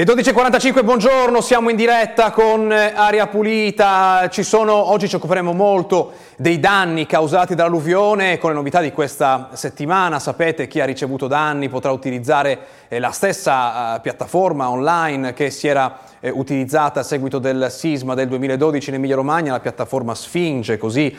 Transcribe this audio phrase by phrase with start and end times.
[0.00, 4.30] Le 12.45, buongiorno, siamo in diretta con eh, Aria Pulita.
[4.30, 9.50] Ci sono, oggi ci occuperemo molto dei danni causati dall'alluvione con le novità di questa
[9.52, 10.18] settimana.
[10.18, 12.58] Sapete chi ha ricevuto danni potrà utilizzare
[12.88, 18.14] eh, la stessa uh, piattaforma online che si era eh, utilizzata a seguito del sisma
[18.14, 21.14] del 2012 in Emilia Romagna, la piattaforma Sfinge, così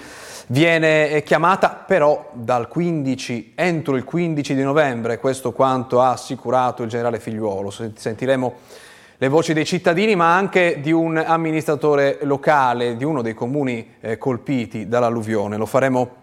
[0.51, 6.89] viene chiamata però dal 15, entro il 15 di novembre, questo quanto ha assicurato il
[6.89, 7.71] generale Figliuolo.
[7.71, 8.53] Sentiremo
[9.17, 14.17] le voci dei cittadini, ma anche di un amministratore locale di uno dei comuni eh,
[14.17, 15.57] colpiti dall'alluvione.
[15.57, 16.19] Lo faremo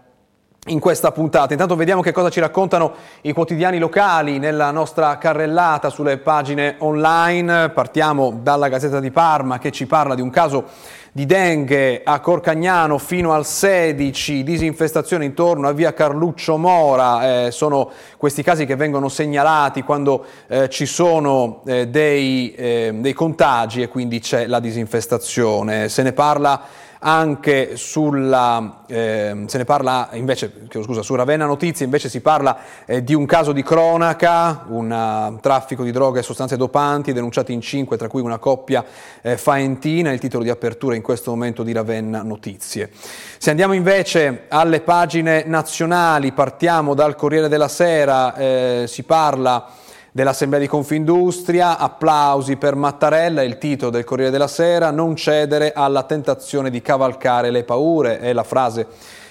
[0.66, 1.52] in questa puntata.
[1.52, 2.92] Intanto vediamo che cosa ci raccontano
[3.22, 7.70] i quotidiani locali nella nostra carrellata sulle pagine online.
[7.70, 10.66] Partiamo dalla Gazzetta di Parma che ci parla di un caso
[11.12, 17.90] di dengue a Corcagnano fino al 16, disinfestazione intorno a via Carluccio Mora, eh, sono
[18.16, 23.88] questi casi che vengono segnalati quando eh, ci sono eh, dei, eh, dei contagi e
[23.88, 25.88] quindi c'è la disinfestazione.
[25.88, 26.62] Se ne parla
[27.00, 33.04] anche sulla, eh, se ne parla invece, scusa, su Ravenna Notizie invece si parla eh,
[33.04, 37.60] di un caso di cronaca, un uh, traffico di droga e sostanze dopanti denunciati in
[37.60, 38.84] cinque, tra cui una coppia
[39.22, 42.90] eh, faentina, il titolo di apertura in questo momento di Ravenna Notizie.
[43.38, 50.60] Se andiamo invece alle pagine nazionali, partiamo dal Corriere della Sera, eh, si parla dell'Assemblea
[50.60, 56.70] di Confindustria, applausi per Mattarella, il titolo del Corriere della Sera, non cedere alla tentazione
[56.70, 58.86] di cavalcare le paure, è la frase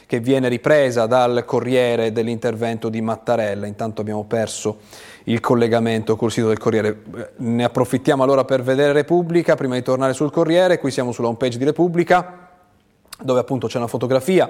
[0.06, 4.78] che viene ripresa dal Corriere dell'intervento di Mattarella, intanto abbiamo perso
[5.26, 7.04] il collegamento col sito del Corriere.
[7.38, 11.58] Ne approfittiamo allora per vedere Repubblica, prima di tornare sul Corriere, qui siamo sulla homepage
[11.58, 12.48] di Repubblica,
[13.22, 14.50] dove appunto c'è una fotografia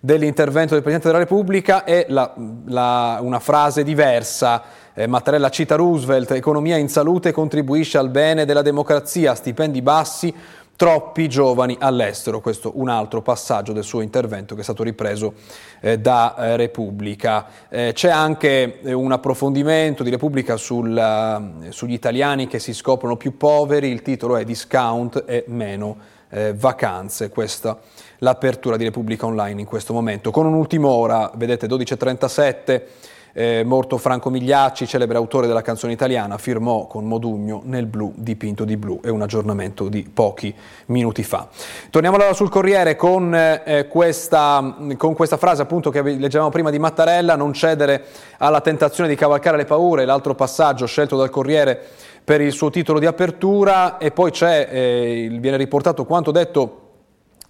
[0.00, 2.34] dell'intervento del Presidente della Repubblica e la,
[2.66, 4.62] la, una frase diversa
[4.94, 10.34] eh, Mattarella cita Roosevelt, economia in salute contribuisce al bene della democrazia, stipendi bassi,
[10.80, 12.40] troppi giovani all'estero.
[12.40, 15.34] Questo un altro passaggio del suo intervento che è stato ripreso
[15.80, 17.46] eh, da eh, Repubblica.
[17.68, 23.18] Eh, c'è anche eh, un approfondimento di Repubblica sul, uh, sugli italiani che si scoprono
[23.18, 25.98] più poveri, il titolo è Discount e meno
[26.30, 27.28] eh, vacanze.
[27.28, 27.78] Questa
[28.20, 30.30] l'apertura di Repubblica Online in questo momento.
[30.30, 32.82] Con un'ultima ora, vedete 12.37
[33.32, 38.64] eh, morto Franco Migliacci, celebre autore della canzone italiana, firmò con Modugno nel blu dipinto
[38.64, 39.00] di blu.
[39.00, 40.54] È un aggiornamento di pochi
[40.86, 41.48] minuti fa.
[41.90, 46.78] Torniamo allora sul Corriere con, eh, questa, con questa frase appunto che leggevamo prima di
[46.78, 48.04] Mattarella, non cedere
[48.38, 51.80] alla tentazione di cavalcare le paure, l'altro passaggio scelto dal Corriere
[52.22, 56.89] per il suo titolo di apertura e poi c'è, eh, viene riportato quanto detto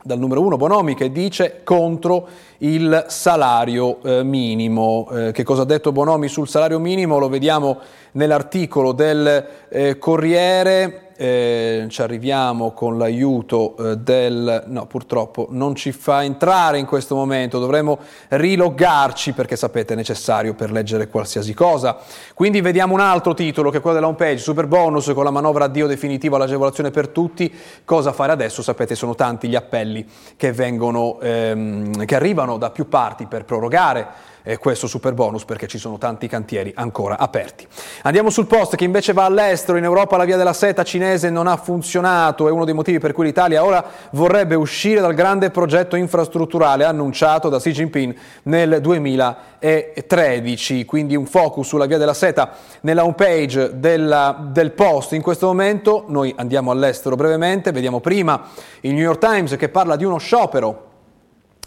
[0.02, 2.26] dal numero uno Bonomi che dice contro
[2.58, 5.08] il salario eh, minimo.
[5.12, 7.18] Eh, che cosa ha detto Bonomi sul salario minimo?
[7.18, 7.78] Lo vediamo
[8.12, 14.64] nell'articolo del eh, Corriere eh, ci arriviamo con l'aiuto eh, del...
[14.68, 17.98] no purtroppo non ci fa entrare in questo momento, dovremo
[18.28, 21.98] riloggarci perché sapete è necessario per leggere qualsiasi cosa.
[22.32, 25.66] Quindi vediamo un altro titolo che è quello della homepage, super bonus con la manovra
[25.66, 27.52] addio definitivo all'agevolazione per tutti,
[27.84, 28.62] cosa fare adesso?
[28.62, 30.06] Sapete sono tanti gli appelli
[30.38, 35.66] che, vengono, ehm, che arrivano da più parti per prorogare eh, questo super bonus perché
[35.66, 37.66] ci sono tanti cantieri ancora aperti.
[38.02, 41.46] Andiamo sul post che invece va all'estero, in Europa la via della seta cinese non
[41.46, 45.96] ha funzionato, è uno dei motivi per cui l'Italia ora vorrebbe uscire dal grande progetto
[45.96, 53.04] infrastrutturale annunciato da Xi Jinping nel 2013, quindi un focus sulla via della seta nella
[53.04, 55.12] homepage della, del post.
[55.12, 58.44] In questo momento noi andiamo all'estero brevemente, vediamo prima
[58.80, 60.88] il New York Times che parla di uno sciopero,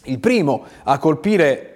[0.05, 1.72] il primo a colpire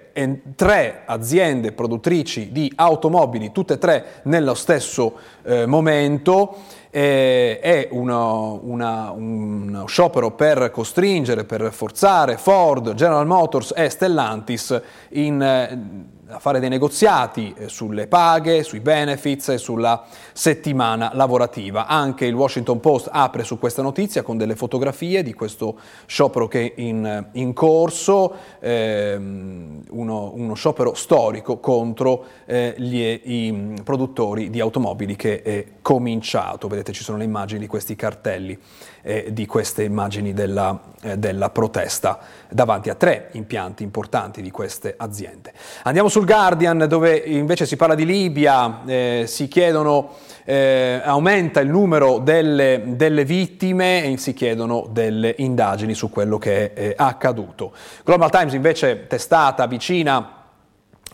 [0.54, 6.56] tre aziende produttrici di automobili, tutte e tre nello stesso eh, momento.
[6.90, 14.80] Eh, è uno, una, un sciopero per costringere, per forzare Ford, General Motors e Stellantis
[15.10, 21.86] in, eh, a fare dei negoziati eh, sulle paghe, sui benefits e sulla settimana lavorativa.
[21.86, 26.74] Anche il Washington Post apre su questa notizia con delle fotografie di questo sciopero che
[26.74, 34.60] è in, in corso, ehm, uno, uno, sciopero storico contro eh, gli, i produttori di
[34.60, 36.68] automobili che è cominciato.
[36.68, 38.58] Vedete ci sono le immagini di questi cartelli
[39.02, 42.18] eh, di queste immagini della, eh, della, protesta
[42.50, 45.52] davanti a tre impianti importanti di queste aziende.
[45.84, 51.68] Andiamo sul Guardian dove invece si parla di Libia, eh, si chiedono, eh, aumenta il
[51.68, 57.70] numero delle, delle, vittime e si chiedono delle indagini su quello che è accaduto.
[58.04, 60.32] Global Times invece testata vicina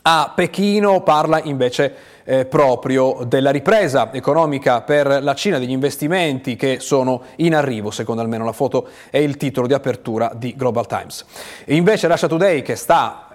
[0.00, 6.80] A Pechino parla invece eh, proprio della ripresa economica per la Cina, degli investimenti che
[6.80, 11.26] sono in arrivo, secondo almeno la foto è il titolo di apertura di Global Times.
[11.66, 13.28] E invece Russia Today, che sta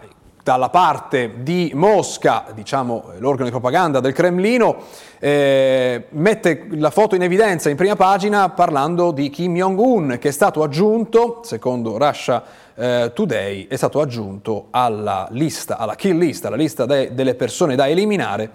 [0.44, 4.78] dalla parte di Mosca, diciamo l'organo di propaganda del Cremlino,
[5.20, 10.32] eh, mette la foto in evidenza in prima pagina parlando di Kim Jong-un che è
[10.32, 12.44] stato aggiunto, secondo Russia
[12.76, 17.76] eh, Today, è stato aggiunto alla lista, alla kill list, alla lista de- delle persone
[17.76, 18.50] da eliminare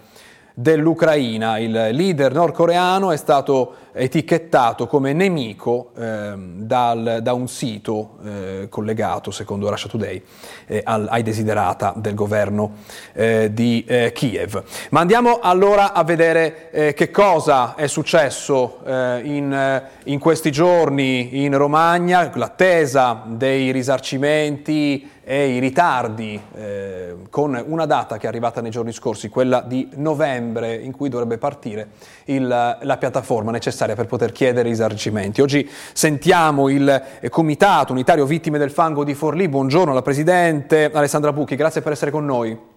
[0.54, 1.58] dell'Ucraina.
[1.58, 9.30] Il leader nordcoreano è stato etichettato come nemico ehm, dal, da un sito eh, collegato,
[9.30, 10.22] secondo Russia Today,
[10.66, 12.72] eh, al, ai desiderata del governo
[13.12, 14.62] eh, di eh, Kiev.
[14.90, 21.44] Ma andiamo allora a vedere eh, che cosa è successo eh, in, in questi giorni
[21.44, 28.61] in Romagna, l'attesa dei risarcimenti e i ritardi eh, con una data che è arrivata
[28.61, 31.88] nei giorni scorsi, quella di novembre, in cui dovrebbe partire
[32.26, 35.41] il, la piattaforma necessaria per poter chiedere risarcimenti.
[35.41, 39.49] Oggi sentiamo il Comitato Unitario Vittime del Fango di Forlì.
[39.49, 42.74] Buongiorno alla Presidente Alessandra Bucchi, grazie per essere con noi.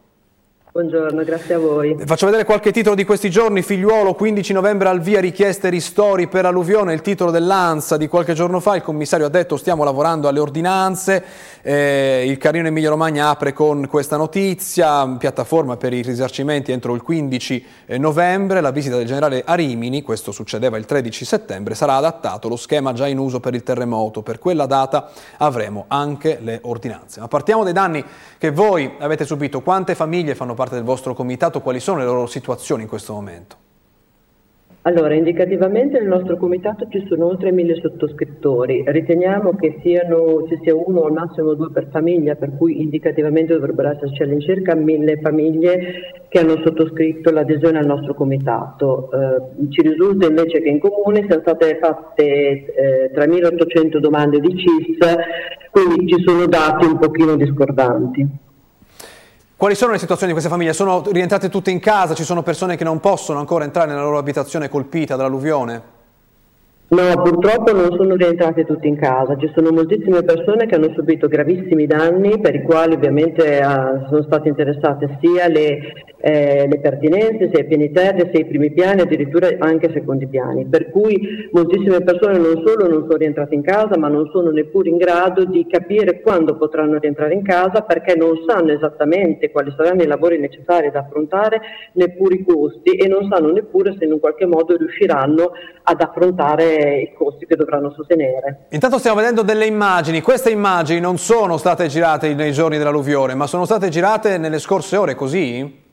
[0.78, 1.98] Buongiorno, grazie a voi.
[2.06, 3.64] Faccio vedere qualche titolo di questi giorni.
[3.64, 6.94] Figliuolo, 15 novembre al via richieste ristori per alluvione.
[6.94, 8.76] Il titolo dell'ANSA di qualche giorno fa.
[8.76, 11.24] Il commissario ha detto stiamo lavorando alle ordinanze.
[11.64, 15.08] Eh, il Carino Emilia Romagna apre con questa notizia.
[15.18, 18.62] Piattaforma per i risarcimenti entro il 15 eh, novembre.
[18.62, 22.94] La visita del generale a Rimini, questo succedeva il 13 settembre, sarà adattato lo schema
[22.94, 24.22] già in uso per il terremoto.
[24.22, 27.20] Per quella data avremo anche le ordinanze.
[27.20, 28.06] Ma partiamo dai danni
[28.38, 29.62] che voi avete subito.
[29.62, 33.14] Quante famiglie fanno parte parte del vostro comitato, quali sono le loro situazioni in questo
[33.14, 33.56] momento?
[34.82, 40.74] Allora, indicativamente nel nostro comitato ci sono oltre mille sottoscrittori, riteniamo che siano, ci sia
[40.74, 46.26] uno o al massimo due per famiglia, per cui indicativamente dovrebbero esserci all'incirca mille famiglie
[46.30, 49.10] che hanno sottoscritto l'adesione al nostro comitato.
[49.12, 55.16] Eh, ci risulta invece che in comune siano state fatte eh, 3.800 domande di CIS,
[55.70, 58.46] quindi ci sono dati un pochino discordanti.
[59.58, 60.72] Quali sono le situazioni di queste famiglie?
[60.72, 62.14] Sono rientrate tutte in casa?
[62.14, 65.82] Ci sono persone che non possono ancora entrare nella loro abitazione colpita dall'alluvione?
[66.90, 71.28] No, purtroppo non sono rientrate tutte in casa, ci sono moltissime persone che hanno subito
[71.28, 75.80] gravissimi danni per i quali ovviamente uh, sono state interessate sia le,
[76.28, 80.28] eh, le, pertinenze, sia i piani terra, sia i primi piani, addirittura anche i secondi
[80.28, 84.52] piani, per cui moltissime persone non solo non sono rientrate in casa, ma non sono
[84.52, 89.74] neppure in grado di capire quando potranno rientrare in casa perché non sanno esattamente quali
[89.78, 91.62] saranno i lavori necessari da affrontare,
[91.94, 95.52] neppure i costi e non sanno neppure se in un qualche modo riusciranno
[95.84, 98.66] ad affrontare i costi che dovranno sostenere.
[98.72, 103.48] Intanto stiamo vedendo delle immagini, queste immagini non sono state girate nei giorni dell'alluvione, ma
[103.48, 105.86] sono state girate nelle scorse ore, così?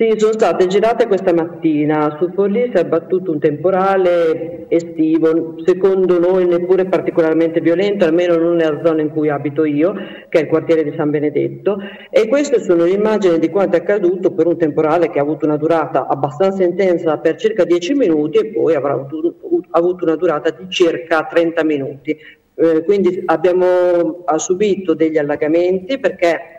[0.00, 2.16] Sì, sono state girate questa mattina.
[2.20, 8.54] Su Forlì si è abbattuto un temporale estivo, secondo noi neppure particolarmente violento, almeno non
[8.54, 9.92] nella zona in cui abito io,
[10.28, 11.78] che è il quartiere di San Benedetto.
[12.10, 15.46] E queste sono le immagini di quanto è accaduto per un temporale che ha avuto
[15.46, 20.66] una durata abbastanza intensa per circa 10 minuti e poi avrà avuto, una durata di
[20.68, 22.16] circa 30 minuti.
[22.54, 26.57] Eh, quindi abbiamo subito degli allagamenti perché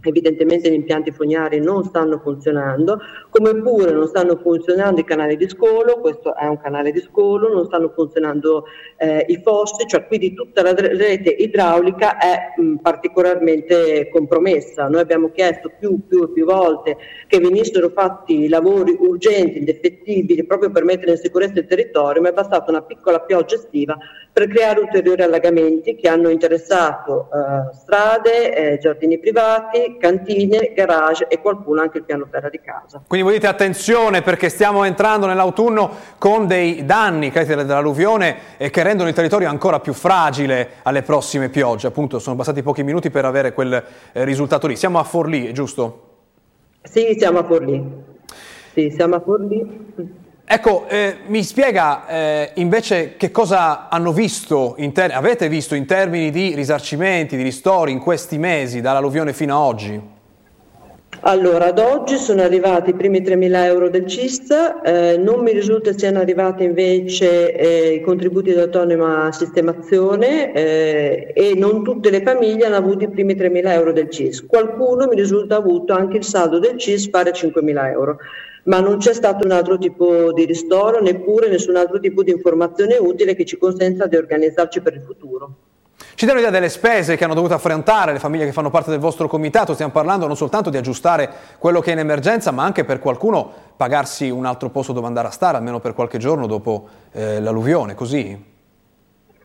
[0.00, 5.48] evidentemente gli impianti fognari non stanno funzionando, come pure non stanno funzionando i canali di
[5.48, 8.64] scolo, questo è un canale di scolo, non stanno funzionando
[8.96, 14.88] eh, i fossi, cioè quindi tutta la rete idraulica è mh, particolarmente compromessa.
[14.88, 16.96] Noi abbiamo chiesto più, più e più volte
[17.26, 22.32] che venissero fatti lavori urgenti, indefettibili, proprio per mettere in sicurezza il territorio, ma è
[22.32, 23.96] bastata una piccola pioggia estiva
[24.32, 31.40] per creare ulteriori allagamenti che hanno interessato eh, strade, eh, giardini privati, cantine, garage e
[31.40, 33.02] qualcuno anche il piano terra di casa.
[33.06, 38.82] Quindi voi dite attenzione perché stiamo entrando nell'autunno con dei danni creati dall'alluvione e che
[38.82, 41.86] rendono il territorio ancora più fragile alle prossime piogge.
[41.86, 43.72] Appunto sono bastati pochi minuti per avere quel
[44.12, 44.76] eh, risultato lì.
[44.76, 46.08] Siamo a Forlì, giusto?
[46.82, 47.84] Sì, siamo a Forlì.
[48.72, 50.20] Sì, siamo a Forlì.
[50.44, 56.30] Ecco, eh, mi spiega eh, invece che cosa hanno visto, ter- avete visto in termini
[56.30, 60.00] di risarcimenti, di ristori in questi mesi, dall'alluvione fino ad oggi?
[61.24, 65.92] Allora, ad oggi sono arrivati i primi 3.000 euro del CIST, eh, non mi risulta
[65.92, 72.66] siano arrivati invece eh, i contributi di autonoma sistemazione eh, e non tutte le famiglie
[72.66, 74.44] hanno avuto i primi 3.000 euro del CIS.
[74.46, 78.18] Qualcuno mi risulta ha avuto anche il saldo del CIS pari a 5.000 euro
[78.64, 82.96] ma non c'è stato un altro tipo di ristoro, neppure nessun altro tipo di informazione
[82.96, 85.54] utile che ci consenta di organizzarci per il futuro.
[86.14, 89.00] Ci danno idea delle spese che hanno dovuto affrontare le famiglie che fanno parte del
[89.00, 91.28] vostro comitato, stiamo parlando non soltanto di aggiustare
[91.58, 95.28] quello che è in emergenza, ma anche per qualcuno pagarsi un altro posto dove andare
[95.28, 98.51] a stare, almeno per qualche giorno dopo eh, l'alluvione, così?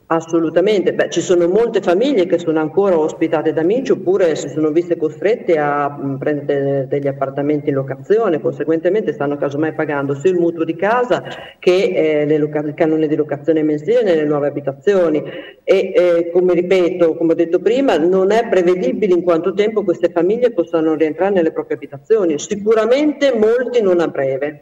[0.10, 4.70] Assolutamente, Beh, ci sono molte famiglie che sono ancora ospitate da amici oppure si sono
[4.70, 10.64] viste costrette a prendere degli appartamenti in locazione, conseguentemente stanno casomai pagando sia il mutuo
[10.64, 11.24] di casa
[11.60, 15.22] che eh, loca- il canone di locazione mensile nelle nuove abitazioni.
[15.66, 20.10] E eh, come ripeto, come ho detto prima, non è prevedibile in quanto tempo queste
[20.10, 24.62] famiglie possano rientrare nelle proprie abitazioni, sicuramente molti non a breve.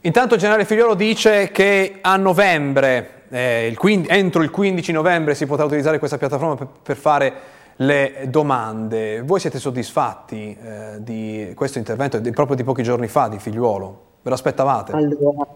[0.00, 5.34] Intanto il generale Figliolo dice che a novembre eh, il 15, entro il 15 novembre
[5.34, 7.32] si potrà utilizzare questa piattaforma per, per fare
[7.76, 9.22] le domande.
[9.22, 14.06] Voi siete soddisfatti eh, di questo intervento di, proprio di pochi giorni fa di Figliuolo?
[14.22, 14.92] Ve l'aspettavate?
[14.92, 15.46] Allora,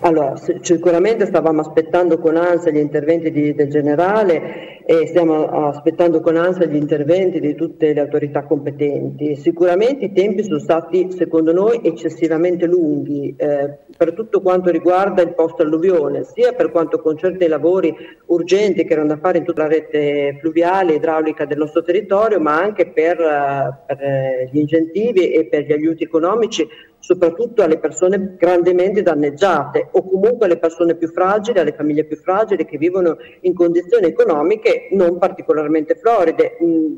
[0.00, 6.36] allora, sicuramente stavamo aspettando con ansia gli interventi di, del generale e stiamo aspettando con
[6.36, 9.34] ansia gli interventi di tutte le autorità competenti.
[9.36, 15.32] Sicuramente i tempi sono stati, secondo noi, eccessivamente lunghi eh, per tutto quanto riguarda il
[15.32, 17.94] post alluvione, sia per quanto concerne i lavori
[18.26, 22.40] urgenti che erano da fare in tutta la rete fluviale e idraulica del nostro territorio,
[22.40, 26.66] ma anche per, uh, per eh, gli incentivi e per gli aiuti economici
[26.98, 32.64] soprattutto alle persone grandemente danneggiate o comunque alle persone più fragili, alle famiglie più fragili
[32.64, 36.56] che vivono in condizioni economiche non particolarmente floride.
[36.60, 36.96] Mm,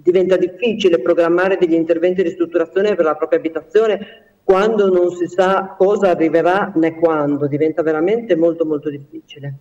[0.00, 5.74] diventa difficile programmare degli interventi di ristrutturazione per la propria abitazione quando non si sa
[5.76, 9.52] cosa arriverà né quando, diventa veramente molto molto difficile.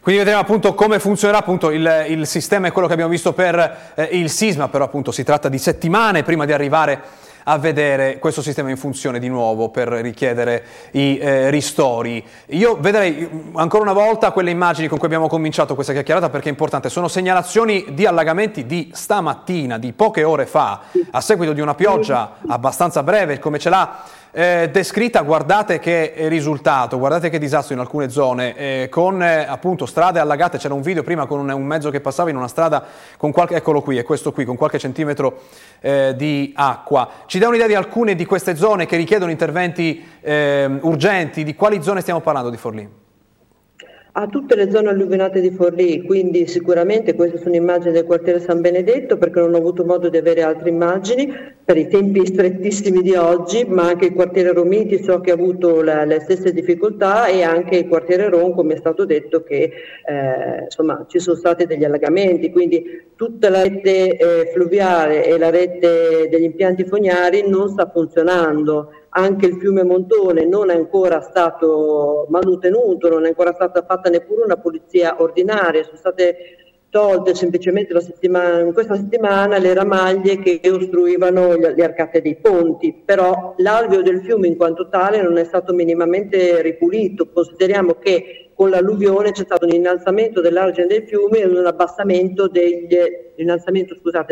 [0.00, 3.92] Quindi vedremo appunto come funzionerà appunto il, il sistema e quello che abbiamo visto per
[3.96, 7.02] eh, il sisma, però appunto si tratta di settimane prima di arrivare
[7.44, 12.24] a vedere questo sistema in funzione di nuovo per richiedere i eh, ristori.
[12.48, 16.48] Io vedrei mm, ancora una volta quelle immagini con cui abbiamo cominciato questa chiacchierata perché
[16.48, 20.80] è importante, sono segnalazioni di allagamenti di stamattina, di poche ore fa,
[21.10, 26.98] a seguito di una pioggia abbastanza breve come ce l'ha eh, descritta, guardate che risultato,
[26.98, 31.02] guardate che disastro in alcune zone, eh, con eh, appunto strade allagate, c'era un video
[31.02, 32.84] prima con un, un, mezzo che passava in una strada
[33.16, 35.40] con qualche, eccolo qui, è questo qui, con qualche centimetro
[35.80, 37.08] eh, di acqua.
[37.26, 41.82] Ci dà un'idea di alcune di queste zone che richiedono interventi ehm, urgenti, di quali
[41.82, 43.09] zone stiamo parlando di Forlì?
[44.12, 48.60] A tutte le zone alluvionate di Forlì, quindi sicuramente queste sono immagini del quartiere San
[48.60, 51.32] Benedetto perché non ho avuto modo di avere altre immagini
[51.64, 55.82] per i tempi strettissimi di oggi, ma anche il quartiere Romiti so che ha avuto
[55.82, 59.70] la, le stesse difficoltà e anche il quartiere Ron come è stato detto che
[60.04, 65.50] eh, insomma ci sono stati degli allagamenti, quindi tutta la rete eh, fluviale e la
[65.50, 72.26] rete degli impianti fognari non sta funzionando anche il fiume Montone non è ancora stato
[72.28, 76.36] manutenuto, non è ancora stata fatta neppure una pulizia ordinaria, sono state
[76.90, 84.02] tolte semplicemente in questa settimana le ramaglie che ostruivano le arcate dei ponti, però l'alveo
[84.02, 89.44] del fiume in quanto tale non è stato minimamente ripulito, consideriamo che con l'alluvione c'è
[89.44, 92.88] stato un innalzamento dell'argine del fiume e un abbassamento, degli,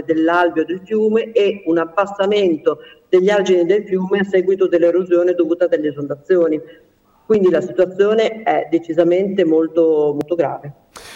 [0.05, 5.89] dell'alveo del fiume e un abbassamento degli argini del fiume a seguito dell'erosione dovuta dalle
[5.89, 6.61] esondazioni.
[7.25, 10.73] Quindi la situazione è decisamente molto, molto grave.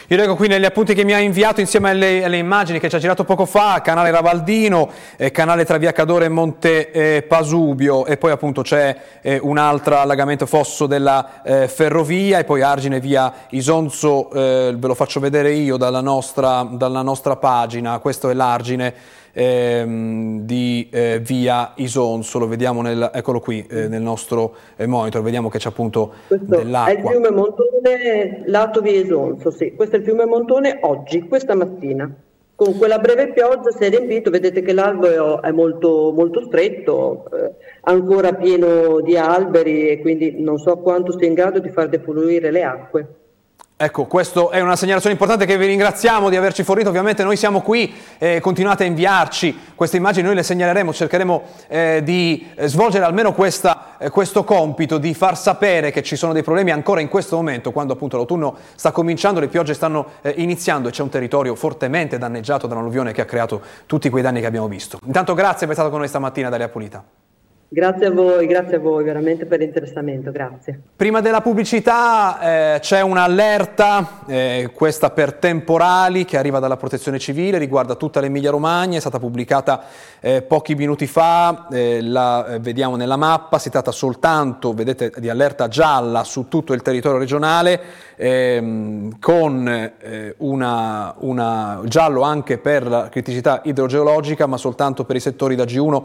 [0.09, 2.97] Io leggo qui negli appunti che mi ha inviato insieme alle, alle immagini che ci
[2.97, 8.05] ha girato poco fa, canale Ravaldino, eh, canale tra Via Cadore e Monte eh, Pasubio
[8.05, 13.01] e poi appunto c'è eh, un altro allagamento fosso della eh, ferrovia e poi Argine
[13.01, 18.35] via Isonzo, eh, ve lo faccio vedere io dalla nostra, dalla nostra pagina, questo è
[18.35, 18.95] l'Argine
[19.33, 25.23] ehm, di eh, via Isonzo, lo vediamo nel, eccolo qui eh, nel nostro eh, monitor,
[25.23, 26.93] vediamo che c'è appunto questo dell'acqua.
[26.93, 31.55] È il fiume Montone lato via Isonzo, sì, questo è il fiume Montone oggi, questa
[31.55, 32.11] mattina.
[32.55, 37.55] Con quella breve pioggia si è riempito, vedete che l'albero è molto, molto stretto, eh,
[37.81, 42.53] ancora pieno di alberi e quindi non so quanto sia in grado di far defluire
[42.53, 43.15] le acque.
[43.85, 47.63] Ecco, questa è una segnalazione importante che vi ringraziamo di averci fornito, ovviamente noi siamo
[47.63, 53.05] qui, eh, continuate a inviarci queste immagini, noi le segnaleremo, cercheremo eh, di eh, svolgere
[53.05, 57.09] almeno questa, eh, questo compito, di far sapere che ci sono dei problemi ancora in
[57.09, 61.09] questo momento, quando appunto l'autunno sta cominciando, le piogge stanno eh, iniziando e c'è un
[61.09, 65.01] territorio fortemente danneggiato da un'alluvione che ha creato tutti quei danni che abbiamo visto.
[65.07, 67.22] Intanto grazie per essere stato con noi stamattina, Dalia Pulita.
[67.75, 70.79] Grazie a voi, grazie a voi veramente per l'interessamento, grazie.
[70.95, 77.57] Prima della pubblicità eh, c'è un'allerta, eh, questa per temporali, che arriva dalla protezione civile,
[77.57, 79.85] riguarda tutta l'Emilia Romagna, è stata pubblicata
[80.21, 85.31] eh, pochi minuti fa, eh, la eh, vediamo nella mappa, si tratta soltanto, vedete, di
[85.31, 87.81] allerta gialla su tutto il territorio regionale,
[88.17, 89.67] ehm, con
[89.99, 95.65] eh, una, una giallo anche per la criticità idrogeologica, ma soltanto per i settori da
[95.65, 96.03] G1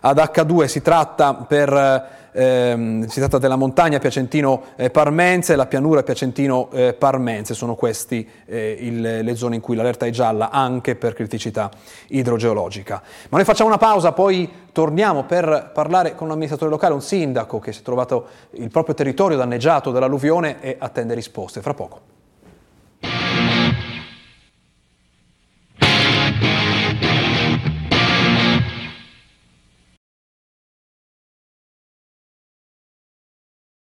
[0.00, 6.02] ad H2 si tratta tratta, per, ehm, si tratta della montagna Piacentino-Parmense e la pianura
[6.02, 11.70] Piacentino-Parmense, sono queste eh, le zone in cui l'allerta è gialla anche per criticità
[12.08, 13.02] idrogeologica.
[13.28, 17.58] Ma noi facciamo una pausa, poi torniamo per parlare con un amministratore locale, un sindaco
[17.58, 21.60] che si è trovato il proprio territorio danneggiato dall'alluvione e attende risposte.
[21.60, 22.09] Fra poco.